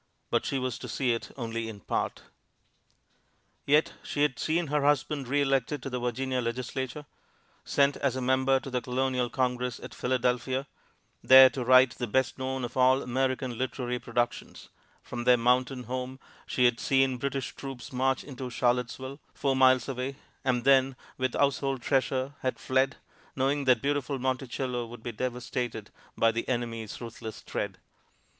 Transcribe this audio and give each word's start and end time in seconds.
But 0.31 0.45
she 0.47 0.57
was 0.57 0.79
to 0.79 0.87
see 0.87 1.11
it 1.13 1.29
only 1.37 1.69
in 1.69 1.79
part. 1.81 2.23
Yet 3.67 3.93
she 4.01 4.23
had 4.23 4.39
seen 4.39 4.65
her 4.65 4.81
husband 4.83 5.27
re 5.27 5.43
elected 5.43 5.83
to 5.83 5.91
the 5.91 5.99
Virginia 5.99 6.41
Legislature; 6.41 7.05
sent 7.63 7.97
as 7.97 8.15
a 8.15 8.19
member 8.21 8.59
to 8.61 8.71
the 8.71 8.81
Colonial 8.81 9.29
Congress 9.29 9.79
at 9.79 9.93
Philadelphia, 9.93 10.65
there 11.23 11.51
to 11.51 11.63
write 11.63 11.91
the 11.91 12.07
best 12.07 12.39
known 12.39 12.65
of 12.65 12.75
all 12.75 13.03
American 13.03 13.59
literary 13.59 13.99
productions; 13.99 14.69
from 15.03 15.25
their 15.25 15.37
mountain 15.37 15.83
home 15.83 16.19
she 16.47 16.65
had 16.65 16.79
seen 16.79 17.17
British 17.17 17.53
troops 17.55 17.93
march 17.93 18.23
into 18.23 18.49
Charlottesville, 18.49 19.19
four 19.35 19.55
miles 19.55 19.87
away, 19.87 20.15
and 20.43 20.63
then, 20.63 20.95
with 21.19 21.35
household 21.35 21.83
treasure, 21.83 22.33
had 22.39 22.57
fled, 22.57 22.95
knowing 23.35 23.65
that 23.65 23.83
beautiful 23.83 24.17
Monticello 24.17 24.87
would 24.87 25.03
be 25.03 25.11
devastated 25.11 25.91
by 26.17 26.31
the 26.31 26.49
enemy's 26.49 26.99
ruthless 26.99 27.43
tread. 27.43 27.77